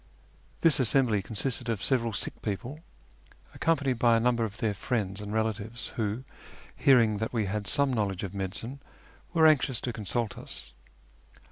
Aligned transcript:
This 0.61 0.79
assembly 0.79 1.21
consisted 1.21 1.69
of 1.69 1.83
several 1.83 2.11
sick 2.11 2.41
people, 2.41 2.79
accompanied 3.53 3.99
by 3.99 4.17
a 4.17 4.19
number 4.19 4.43
of 4.43 4.57
their 4.57 4.73
friends 4.73 5.21
and 5.21 5.31
relatives, 5.31 5.89
who, 5.89 6.23
hearing 6.75 7.17
that 7.17 7.33
we 7.33 7.45
had 7.45 7.67
some 7.67 7.93
knowledge 7.93 8.23
of 8.23 8.33
medi 8.33 8.57
cine, 8.57 8.79
were 9.31 9.45
anxious 9.45 9.79
to 9.81 9.93
consult 9.93 10.39
us. 10.39 10.73